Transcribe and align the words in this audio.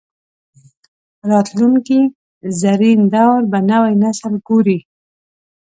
راتلونکي 1.29 1.99
زرین 2.61 2.99
دور 3.13 3.39
به 3.51 3.59
نوی 3.71 3.93
نسل 4.03 4.33
ګوري 4.47 4.79